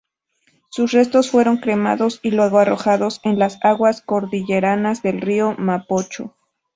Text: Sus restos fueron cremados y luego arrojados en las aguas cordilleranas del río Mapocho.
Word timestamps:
Sus 0.69 0.93
restos 0.93 1.29
fueron 1.29 1.57
cremados 1.57 2.21
y 2.23 2.31
luego 2.31 2.57
arrojados 2.57 3.19
en 3.23 3.37
las 3.37 3.59
aguas 3.63 4.01
cordilleranas 4.01 5.03
del 5.03 5.21
río 5.21 5.53
Mapocho. 5.59 6.35